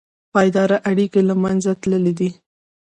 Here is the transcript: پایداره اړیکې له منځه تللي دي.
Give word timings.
پایداره 0.33 0.77
اړیکې 0.89 1.21
له 1.29 1.35
منځه 1.43 1.71
تللي 1.81 2.13
دي. 2.19 2.29